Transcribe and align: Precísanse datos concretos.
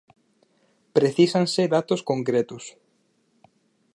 Precísanse 0.95 1.71
datos 1.75 2.01
concretos. 2.09 2.63